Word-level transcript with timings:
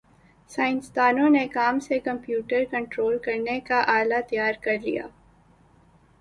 سائنسدانوں 0.49 1.29
نے 1.29 1.45
کام 1.47 1.79
سے 1.79 1.99
کمپیوٹر 1.99 2.63
کنٹرول 2.71 3.17
کرنے 3.17 3.59
کا 3.59 3.83
آلہ 3.87 4.21
تیار 4.29 4.53
کرلیا 4.61 5.07